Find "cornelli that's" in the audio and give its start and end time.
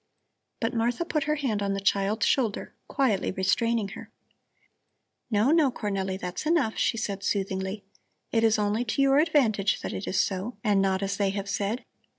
5.71-6.47